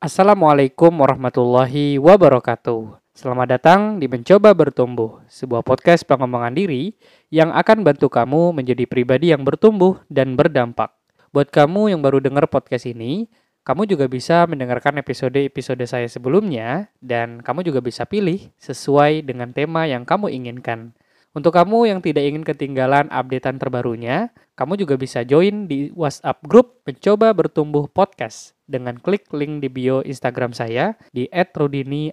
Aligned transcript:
Assalamualaikum 0.00 0.94
warahmatullahi 0.94 1.98
wabarakatuh. 1.98 2.96
Selamat 3.10 3.58
datang 3.58 3.98
di 3.98 4.06
Mencoba 4.06 4.54
Bertumbuh, 4.54 5.18
sebuah 5.26 5.66
podcast 5.66 6.06
pengembangan 6.06 6.54
diri 6.54 6.94
yang 7.28 7.50
akan 7.50 7.82
bantu 7.82 8.06
kamu 8.06 8.54
menjadi 8.54 8.86
pribadi 8.86 9.34
yang 9.34 9.42
bertumbuh 9.42 9.98
dan 10.06 10.38
berdampak. 10.38 10.94
Buat 11.34 11.50
kamu 11.50 11.90
yang 11.90 12.00
baru 12.00 12.22
dengar 12.22 12.46
podcast 12.46 12.86
ini, 12.86 13.26
kamu 13.66 13.90
juga 13.90 14.06
bisa 14.06 14.48
mendengarkan 14.48 15.02
episode-episode 15.02 15.84
saya 15.90 16.08
sebelumnya 16.08 16.88
dan 17.02 17.42
kamu 17.44 17.66
juga 17.66 17.82
bisa 17.82 18.06
pilih 18.08 18.46
sesuai 18.62 19.26
dengan 19.26 19.50
tema 19.50 19.90
yang 19.90 20.08
kamu 20.08 20.32
inginkan. 20.32 20.94
Untuk 21.30 21.54
kamu 21.54 21.86
yang 21.86 22.02
tidak 22.02 22.26
ingin 22.26 22.42
ketinggalan 22.42 23.06
updatean 23.06 23.54
terbarunya, 23.54 24.34
kamu 24.58 24.82
juga 24.82 24.98
bisa 24.98 25.22
join 25.22 25.70
di 25.70 25.94
WhatsApp 25.94 26.42
grup 26.42 26.82
Mencoba 26.82 27.30
Bertumbuh 27.30 27.86
Podcast 27.86 28.58
dengan 28.66 28.98
klik 28.98 29.30
link 29.30 29.62
di 29.62 29.70
bio 29.70 30.02
Instagram 30.02 30.50
saya 30.50 30.98
di 31.14 31.30
@rudini. 31.30 32.10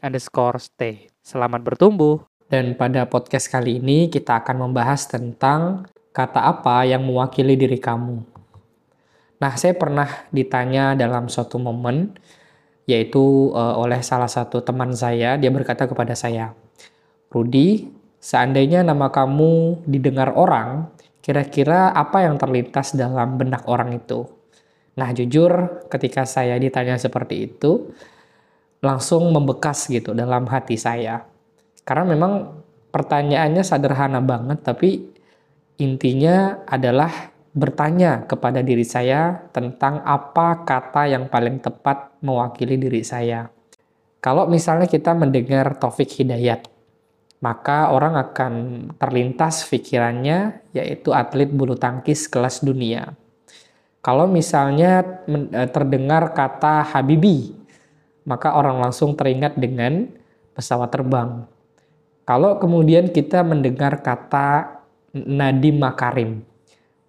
Selamat 1.25 1.65
bertumbuh. 1.65 2.29
Dan 2.45 2.77
pada 2.77 3.09
podcast 3.09 3.49
kali 3.49 3.81
ini 3.81 4.05
kita 4.13 4.45
akan 4.45 4.69
membahas 4.69 5.09
tentang 5.09 5.89
kata 6.13 6.53
apa 6.53 6.85
yang 6.85 7.01
mewakili 7.01 7.57
diri 7.57 7.81
kamu. 7.81 8.21
Nah, 9.41 9.53
saya 9.57 9.73
pernah 9.73 10.29
ditanya 10.29 10.93
dalam 10.93 11.25
suatu 11.25 11.57
momen, 11.57 12.13
yaitu 12.85 13.49
uh, 13.49 13.81
oleh 13.81 13.97
salah 14.05 14.29
satu 14.29 14.61
teman 14.61 14.93
saya, 14.93 15.41
dia 15.41 15.49
berkata 15.49 15.89
kepada 15.89 16.13
saya, 16.13 16.53
Rudi, 17.33 17.96
Seandainya 18.27 18.83
nama 18.83 19.07
kamu 19.07 19.87
didengar 19.87 20.35
orang, 20.35 20.91
kira-kira 21.23 21.95
apa 21.95 22.27
yang 22.27 22.35
terlintas 22.35 22.91
dalam 22.91 23.39
benak 23.39 23.63
orang 23.71 23.95
itu? 23.95 24.27
Nah, 24.99 25.15
jujur 25.15 25.87
ketika 25.87 26.27
saya 26.27 26.59
ditanya 26.59 26.99
seperti 26.99 27.47
itu, 27.47 27.87
langsung 28.83 29.31
membekas 29.31 29.87
gitu 29.87 30.11
dalam 30.11 30.43
hati 30.43 30.75
saya. 30.75 31.23
Karena 31.87 32.03
memang 32.03 32.51
pertanyaannya 32.91 33.63
sederhana 33.63 34.19
banget, 34.19 34.59
tapi 34.59 35.07
intinya 35.79 36.67
adalah 36.67 37.31
bertanya 37.55 38.27
kepada 38.27 38.59
diri 38.59 38.83
saya 38.83 39.39
tentang 39.55 40.03
apa 40.03 40.67
kata 40.67 41.07
yang 41.07 41.31
paling 41.31 41.63
tepat 41.63 42.19
mewakili 42.19 42.75
diri 42.75 43.07
saya. 43.07 43.47
Kalau 44.19 44.51
misalnya 44.51 44.91
kita 44.91 45.15
mendengar 45.15 45.79
Taufik 45.79 46.11
Hidayat, 46.11 46.76
maka 47.37 47.93
orang 47.93 48.17
akan 48.17 48.53
terlintas 48.97 49.61
pikirannya 49.69 50.61
yaitu 50.73 51.13
atlet 51.13 51.49
bulu 51.49 51.77
tangkis 51.77 52.25
kelas 52.25 52.65
dunia. 52.65 53.13
Kalau 54.01 54.25
misalnya 54.25 55.03
e, 55.27 55.61
terdengar 55.69 56.31
kata 56.33 56.95
Habibi, 56.95 57.53
maka 58.25 58.55
orang 58.55 58.81
langsung 58.81 59.13
teringat 59.13 59.59
dengan 59.59 60.07
pesawat 60.57 60.89
terbang. 60.89 61.45
Kalau 62.25 62.57
kemudian 62.57 63.11
kita 63.11 63.43
mendengar 63.45 64.01
kata 64.01 64.79
Nadiem 65.13 65.79
Makarim, 65.79 66.43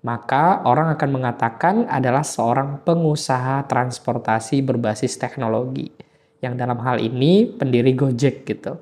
maka 0.02 0.62
orang 0.62 0.94
akan 0.94 1.10
mengatakan 1.10 1.74
adalah 1.90 2.22
seorang 2.22 2.82
pengusaha 2.86 3.66
transportasi 3.66 4.62
berbasis 4.62 5.18
teknologi 5.18 5.90
yang 6.38 6.54
dalam 6.54 6.78
hal 6.82 7.02
ini 7.02 7.50
pendiri 7.50 7.94
Gojek 7.98 8.46
gitu. 8.46 8.78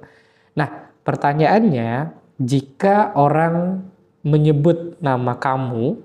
Nah, 0.57 0.86
Pertanyaannya, 1.07 2.19
jika 2.43 3.15
orang 3.15 3.87
menyebut 4.27 4.99
nama 4.99 5.39
kamu, 5.39 6.03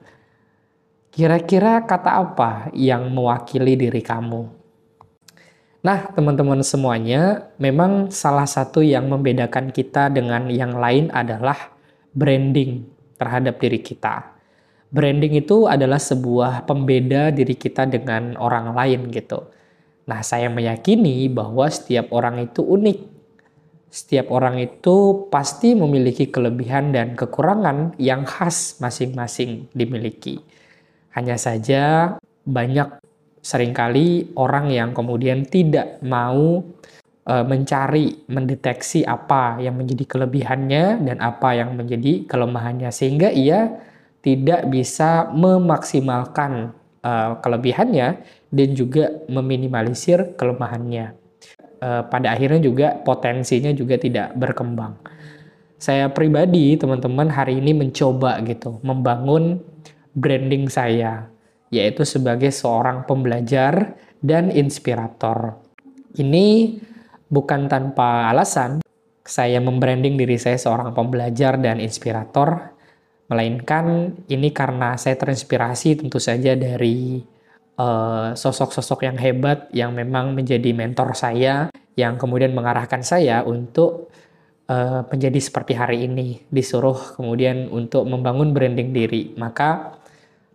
kira-kira 1.09 1.81
kata 1.89 2.21
apa 2.21 2.69
yang 2.77 3.09
mewakili 3.09 3.73
diri 3.73 4.05
kamu? 4.05 4.45
Nah, 5.81 6.05
teman-teman 6.13 6.61
semuanya, 6.61 7.49
memang 7.57 8.13
salah 8.13 8.45
satu 8.45 8.85
yang 8.85 9.09
membedakan 9.09 9.73
kita 9.73 10.13
dengan 10.13 10.45
yang 10.53 10.77
lain 10.77 11.09
adalah 11.09 11.73
branding 12.13 12.85
terhadap 13.17 13.57
diri 13.57 13.81
kita. 13.81 14.37
Branding 14.93 15.41
itu 15.41 15.65
adalah 15.65 15.97
sebuah 15.97 16.69
pembeda 16.69 17.33
diri 17.33 17.57
kita 17.57 17.89
dengan 17.89 18.37
orang 18.37 18.77
lain 18.77 19.09
gitu. 19.09 19.49
Nah, 20.05 20.21
saya 20.21 20.45
meyakini 20.53 21.25
bahwa 21.25 21.65
setiap 21.73 22.13
orang 22.13 22.45
itu 22.45 22.61
unik 22.61 23.10
setiap 23.91 24.31
orang 24.31 24.55
itu 24.63 25.27
pasti 25.27 25.75
memiliki 25.75 26.31
kelebihan 26.31 26.95
dan 26.95 27.11
kekurangan 27.19 27.99
yang 27.99 28.23
khas 28.23 28.79
masing-masing 28.79 29.67
dimiliki. 29.75 30.39
Hanya 31.11 31.35
saja 31.35 32.15
banyak 32.47 32.87
sering 33.43 33.75
kali 33.75 34.31
orang 34.39 34.71
yang 34.71 34.95
kemudian 34.95 35.43
tidak 35.43 35.99
mau 36.07 36.63
e, 37.27 37.33
mencari, 37.43 38.23
mendeteksi 38.31 39.03
apa 39.03 39.59
yang 39.59 39.75
menjadi 39.75 40.07
kelebihannya 40.07 41.03
dan 41.03 41.17
apa 41.19 41.51
yang 41.51 41.75
menjadi 41.75 42.23
kelemahannya 42.31 42.95
sehingga 42.95 43.27
ia 43.27 43.75
tidak 44.23 44.71
bisa 44.71 45.27
memaksimalkan 45.35 46.71
e, 47.03 47.11
kelebihannya 47.43 48.07
dan 48.55 48.69
juga 48.71 49.19
meminimalisir 49.27 50.39
kelemahannya. 50.39 51.20
Eh, 51.81 52.03
pada 52.13 52.37
akhirnya 52.37 52.61
juga 52.61 52.93
potensinya 52.93 53.73
juga 53.73 53.97
tidak 53.97 54.37
berkembang. 54.37 55.01
Saya 55.81 56.13
pribadi, 56.13 56.77
teman-teman, 56.77 57.25
hari 57.33 57.57
ini 57.57 57.73
mencoba 57.73 58.37
gitu 58.45 58.77
membangun 58.85 59.57
branding 60.13 60.69
saya, 60.69 61.25
yaitu 61.73 62.05
sebagai 62.05 62.53
seorang 62.53 63.09
pembelajar 63.09 63.97
dan 64.21 64.53
inspirator. 64.53 65.57
Ini 66.21 66.77
bukan 67.25 67.65
tanpa 67.65 68.29
alasan 68.29 68.85
saya 69.25 69.57
membranding 69.57 70.21
diri 70.21 70.37
saya 70.37 70.61
seorang 70.61 70.93
pembelajar 70.93 71.57
dan 71.57 71.81
inspirator, 71.81 72.77
melainkan 73.25 74.13
ini 74.29 74.53
karena 74.53 75.01
saya 75.01 75.17
terinspirasi 75.17 76.05
tentu 76.05 76.21
saja 76.21 76.53
dari 76.53 77.25
sosok-sosok 78.35 78.99
uh, 79.01 79.05
yang 79.09 79.17
hebat 79.17 79.59
yang 79.71 79.91
memang 79.95 80.35
menjadi 80.35 80.71
mentor 80.75 81.15
saya 81.15 81.69
yang 81.95 82.15
kemudian 82.15 82.55
mengarahkan 82.55 83.03
saya 83.03 83.43
untuk 83.43 84.11
uh, 84.71 85.03
menjadi 85.07 85.39
seperti 85.39 85.73
hari 85.75 86.07
ini. 86.07 86.43
Disuruh 86.47 87.17
kemudian 87.19 87.67
untuk 87.71 88.07
membangun 88.07 88.55
branding 88.55 88.95
diri. 88.95 89.35
Maka 89.35 89.99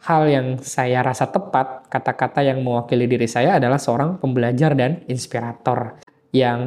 hal 0.06 0.22
yang 0.30 0.46
saya 0.62 1.02
rasa 1.02 1.28
tepat 1.28 1.90
kata-kata 1.90 2.44
yang 2.46 2.62
mewakili 2.62 3.10
diri 3.10 3.28
saya 3.28 3.58
adalah 3.60 3.80
seorang 3.80 4.16
pembelajar 4.16 4.72
dan 4.72 5.04
inspirator. 5.10 6.00
Yang 6.32 6.60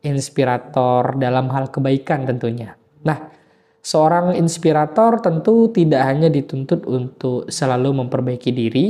inspirator 0.00 1.16
dalam 1.20 1.52
hal 1.52 1.68
kebaikan 1.68 2.24
tentunya. 2.24 2.76
Nah 3.04 3.28
seorang 3.80 4.36
inspirator 4.36 5.24
tentu 5.24 5.72
tidak 5.72 6.04
hanya 6.04 6.28
dituntut 6.28 6.84
untuk 6.84 7.48
selalu 7.48 8.04
memperbaiki 8.04 8.52
diri 8.52 8.86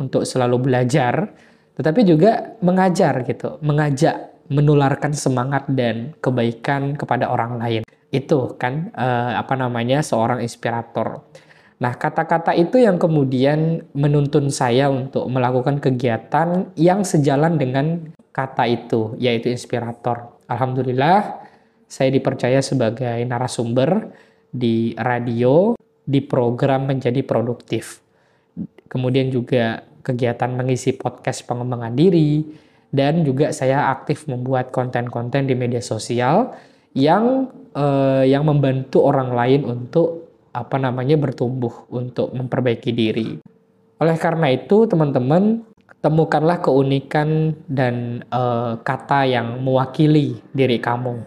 untuk 0.00 0.24
selalu 0.24 0.72
belajar, 0.72 1.28
tetapi 1.76 2.00
juga 2.08 2.56
mengajar 2.64 3.20
gitu, 3.28 3.60
mengajak, 3.60 4.32
menularkan 4.48 5.12
semangat 5.12 5.68
dan 5.70 6.16
kebaikan 6.18 6.96
kepada 6.96 7.28
orang 7.28 7.60
lain. 7.60 7.82
Itu 8.10 8.56
kan 8.58 8.90
eh, 8.96 9.32
apa 9.36 9.54
namanya 9.54 10.00
seorang 10.00 10.40
inspirator. 10.40 11.22
Nah, 11.80 11.96
kata-kata 11.96 12.52
itu 12.52 12.76
yang 12.76 13.00
kemudian 13.00 13.88
menuntun 13.96 14.52
saya 14.52 14.92
untuk 14.92 15.24
melakukan 15.32 15.80
kegiatan 15.80 16.68
yang 16.76 17.00
sejalan 17.04 17.56
dengan 17.56 18.12
kata 18.36 18.68
itu, 18.68 19.16
yaitu 19.16 19.48
inspirator. 19.48 20.36
Alhamdulillah, 20.44 21.40
saya 21.88 22.12
dipercaya 22.12 22.60
sebagai 22.60 23.24
narasumber 23.24 24.12
di 24.52 24.92
radio 24.98 25.72
di 26.04 26.20
program 26.20 26.90
menjadi 26.90 27.22
produktif. 27.24 28.02
Kemudian 28.90 29.30
juga 29.30 29.80
kegiatan 30.00 30.52
mengisi 30.52 30.96
podcast 30.96 31.44
pengembangan 31.46 31.94
diri, 31.94 32.44
dan 32.90 33.22
juga 33.22 33.54
saya 33.54 33.94
aktif 33.94 34.26
membuat 34.26 34.74
konten-konten 34.74 35.46
di 35.46 35.54
media 35.54 35.80
sosial 35.80 36.52
yang 36.94 37.46
eh, 37.74 38.26
yang 38.26 38.42
membantu 38.46 39.06
orang 39.06 39.30
lain 39.30 39.62
untuk 39.62 40.26
apa 40.50 40.76
namanya 40.82 41.14
bertumbuh 41.14 41.86
untuk 41.94 42.34
memperbaiki 42.34 42.90
diri. 42.90 43.38
Oleh 44.02 44.16
karena 44.18 44.50
itu, 44.50 44.90
teman-teman 44.90 45.62
temukanlah 46.02 46.58
keunikan 46.58 47.54
dan 47.70 48.26
eh, 48.26 48.72
kata 48.82 49.30
yang 49.30 49.62
mewakili 49.62 50.42
diri 50.50 50.82
kamu. 50.82 51.22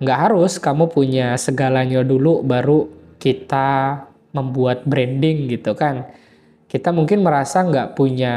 Nggak 0.00 0.18
harus 0.18 0.56
kamu 0.56 0.88
punya 0.88 1.36
segalanya 1.36 2.00
dulu 2.00 2.40
baru 2.40 2.88
kita 3.20 4.02
membuat 4.34 4.82
branding 4.84 5.46
gitu 5.46 5.72
kan 5.78 6.10
kita 6.74 6.90
mungkin 6.90 7.22
merasa 7.22 7.62
nggak 7.62 7.94
punya 7.94 8.34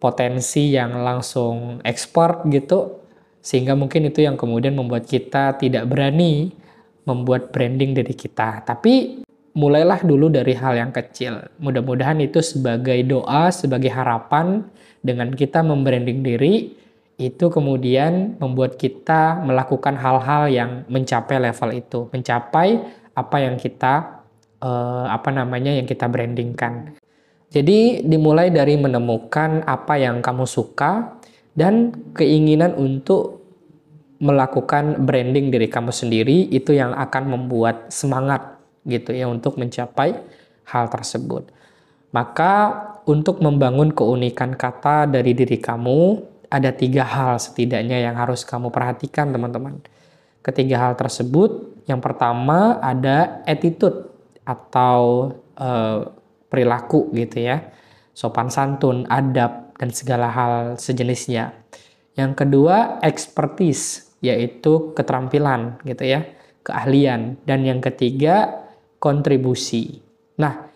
potensi 0.00 0.72
yang 0.72 1.04
langsung 1.04 1.84
ekspor 1.84 2.48
gitu, 2.48 3.04
sehingga 3.44 3.76
mungkin 3.76 4.08
itu 4.08 4.24
yang 4.24 4.40
kemudian 4.40 4.72
membuat 4.72 5.04
kita 5.04 5.60
tidak 5.60 5.84
berani 5.84 6.56
membuat 7.04 7.52
branding 7.52 7.92
dari 7.92 8.16
kita. 8.16 8.64
Tapi 8.64 9.20
mulailah 9.52 10.00
dulu 10.00 10.32
dari 10.32 10.56
hal 10.56 10.80
yang 10.80 10.96
kecil. 10.96 11.44
Mudah-mudahan 11.60 12.24
itu 12.24 12.40
sebagai 12.40 12.96
doa, 13.04 13.52
sebagai 13.52 13.92
harapan 13.92 14.64
dengan 15.04 15.28
kita 15.28 15.60
membranding 15.60 16.24
diri, 16.24 16.72
itu 17.20 17.52
kemudian 17.52 18.40
membuat 18.40 18.80
kita 18.80 19.44
melakukan 19.44 19.92
hal-hal 20.00 20.48
yang 20.48 20.70
mencapai 20.88 21.36
level 21.36 21.70
itu, 21.76 22.08
mencapai 22.08 22.80
apa 23.12 23.36
yang 23.44 23.60
kita 23.60 24.24
uh, 24.64 25.08
apa 25.12 25.28
namanya 25.32 25.76
yang 25.76 25.84
kita 25.84 26.08
brandingkan. 26.08 26.96
Jadi 27.50 28.02
dimulai 28.02 28.50
dari 28.50 28.74
menemukan 28.74 29.62
apa 29.64 29.94
yang 29.96 30.18
kamu 30.18 30.44
suka 30.44 31.16
dan 31.54 31.94
keinginan 32.12 32.74
untuk 32.74 33.46
melakukan 34.16 35.04
branding 35.04 35.52
diri 35.52 35.68
kamu 35.68 35.92
sendiri 35.92 36.48
itu 36.48 36.72
yang 36.72 36.96
akan 36.96 37.36
membuat 37.36 37.92
semangat 37.92 38.56
gitu 38.88 39.12
ya 39.12 39.28
untuk 39.28 39.60
mencapai 39.60 40.16
hal 40.66 40.88
tersebut. 40.88 41.52
Maka 42.10 42.52
untuk 43.04 43.44
membangun 43.44 43.92
keunikan 43.92 44.56
kata 44.56 45.04
dari 45.06 45.36
diri 45.36 45.60
kamu 45.60 46.22
ada 46.48 46.70
tiga 46.72 47.04
hal 47.04 47.36
setidaknya 47.36 48.02
yang 48.08 48.16
harus 48.16 48.46
kamu 48.46 48.72
perhatikan 48.72 49.34
teman-teman. 49.34 49.82
Ketiga 50.40 50.78
hal 50.78 50.94
tersebut, 50.94 51.82
yang 51.90 51.98
pertama 51.98 52.78
ada 52.78 53.42
attitude 53.44 54.14
atau 54.46 55.34
uh, 55.58 56.06
perilaku 56.56 57.12
gitu 57.12 57.44
ya, 57.44 57.68
sopan 58.16 58.48
santun, 58.48 59.04
adab 59.12 59.76
dan 59.76 59.92
segala 59.92 60.32
hal 60.32 60.80
sejenisnya. 60.80 61.52
Yang 62.16 62.32
kedua 62.40 62.96
expertise 63.04 64.16
yaitu 64.24 64.96
keterampilan 64.96 65.76
gitu 65.84 66.08
ya, 66.08 66.24
keahlian 66.64 67.36
dan 67.44 67.60
yang 67.68 67.84
ketiga 67.84 68.64
kontribusi. 68.96 70.00
Nah, 70.40 70.72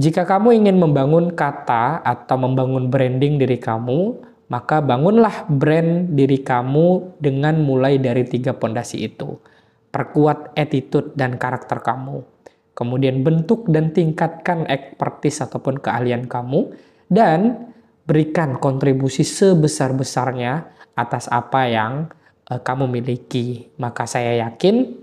jika 0.00 0.24
kamu 0.24 0.64
ingin 0.64 0.80
membangun 0.80 1.36
kata 1.36 2.00
atau 2.00 2.40
membangun 2.40 2.88
branding 2.88 3.36
diri 3.36 3.60
kamu, 3.60 4.16
maka 4.48 4.80
bangunlah 4.80 5.44
brand 5.52 6.16
diri 6.16 6.40
kamu 6.40 7.20
dengan 7.20 7.60
mulai 7.60 8.00
dari 8.00 8.24
tiga 8.24 8.56
pondasi 8.56 9.04
itu. 9.04 9.36
Perkuat 9.92 10.56
attitude 10.56 11.12
dan 11.12 11.36
karakter 11.36 11.84
kamu. 11.84 12.37
Kemudian 12.78 13.26
bentuk 13.26 13.66
dan 13.66 13.90
tingkatkan 13.90 14.62
expertise 14.70 15.42
ataupun 15.42 15.82
keahlian 15.82 16.30
kamu. 16.30 16.70
Dan 17.10 17.66
berikan 18.06 18.54
kontribusi 18.62 19.26
sebesar-besarnya 19.26 20.70
atas 20.94 21.26
apa 21.26 21.66
yang 21.66 22.06
uh, 22.46 22.60
kamu 22.62 22.86
miliki. 22.86 23.74
Maka 23.82 24.06
saya 24.06 24.46
yakin 24.46 24.94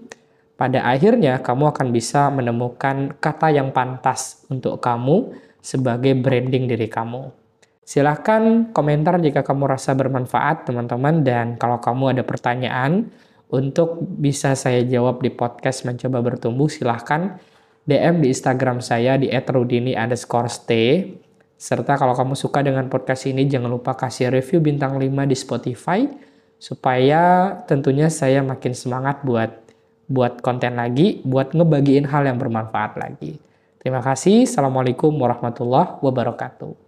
pada 0.56 0.88
akhirnya 0.88 1.44
kamu 1.44 1.76
akan 1.76 1.88
bisa 1.92 2.32
menemukan 2.32 3.20
kata 3.20 3.52
yang 3.52 3.76
pantas 3.76 4.48
untuk 4.48 4.80
kamu 4.80 5.36
sebagai 5.60 6.16
branding 6.16 6.72
diri 6.72 6.88
kamu. 6.88 7.28
Silahkan 7.86 8.74
komentar 8.74 9.22
jika 9.22 9.46
kamu 9.46 9.78
rasa 9.78 9.94
bermanfaat 9.94 10.66
teman-teman 10.66 11.22
dan 11.22 11.60
kalau 11.60 11.78
kamu 11.78 12.18
ada 12.18 12.24
pertanyaan 12.26 13.14
untuk 13.54 14.02
bisa 14.02 14.58
saya 14.58 14.82
jawab 14.82 15.22
di 15.22 15.30
podcast 15.30 15.86
mencoba 15.86 16.34
bertumbuh 16.34 16.66
silahkan 16.66 17.38
DM 17.86 18.26
di 18.26 18.34
Instagram 18.34 18.82
saya 18.82 19.16
di 19.16 19.30
@rudini 19.30 19.94
underscore 19.94 20.50
stay. 20.50 21.14
Serta 21.56 21.96
kalau 21.96 22.18
kamu 22.18 22.34
suka 22.36 22.66
dengan 22.66 22.90
podcast 22.90 23.30
ini 23.30 23.46
jangan 23.46 23.72
lupa 23.72 23.96
kasih 23.96 24.34
review 24.34 24.60
bintang 24.60 24.98
5 24.98 25.24
di 25.24 25.38
Spotify 25.38 26.04
supaya 26.58 27.56
tentunya 27.70 28.10
saya 28.10 28.42
makin 28.42 28.74
semangat 28.74 29.22
buat 29.22 29.54
buat 30.06 30.42
konten 30.42 30.78
lagi, 30.78 31.22
buat 31.26 31.54
ngebagiin 31.54 32.10
hal 32.10 32.30
yang 32.30 32.38
bermanfaat 32.38 32.98
lagi. 32.98 33.42
Terima 33.82 34.02
kasih. 34.02 34.50
Assalamualaikum 34.50 35.14
warahmatullahi 35.14 36.02
wabarakatuh. 36.02 36.85